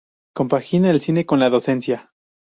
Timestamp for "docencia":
1.51-2.11